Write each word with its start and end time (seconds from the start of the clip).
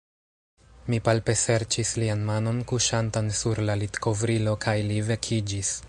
Mi 0.93 0.99
palpeserĉis 1.07 1.91
lian 2.03 2.25
manon 2.31 2.63
kuŝantan 2.73 3.31
sur 3.41 3.63
la 3.69 3.77
litkovrilo, 3.83 4.57
kaj 4.67 4.79
li 4.91 4.99
vekiĝis. 5.13 5.77